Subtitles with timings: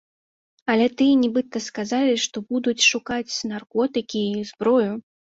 [0.75, 4.89] Але тыя нібыта сказалі, што будуць шукаць наркотыкі і зброю.